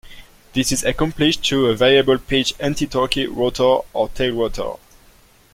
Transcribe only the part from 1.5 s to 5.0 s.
a variable-pitch antitorque rotor or tail rotor.